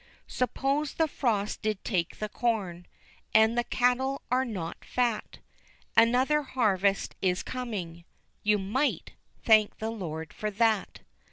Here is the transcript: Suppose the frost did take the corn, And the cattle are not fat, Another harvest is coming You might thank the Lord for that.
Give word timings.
Suppose 0.25 0.95
the 0.95 1.07
frost 1.07 1.61
did 1.61 1.83
take 1.85 2.17
the 2.17 2.27
corn, 2.27 2.87
And 3.35 3.55
the 3.55 3.63
cattle 3.63 4.23
are 4.31 4.43
not 4.43 4.83
fat, 4.83 5.37
Another 5.95 6.41
harvest 6.41 7.13
is 7.21 7.43
coming 7.43 8.05
You 8.41 8.57
might 8.57 9.13
thank 9.43 9.77
the 9.77 9.91
Lord 9.91 10.33
for 10.33 10.49
that. 10.49 11.01